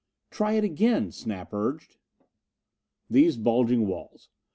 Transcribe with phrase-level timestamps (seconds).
[0.31, 1.97] ]"Try it again," Snap urged.
[3.07, 4.29] These bulging walls!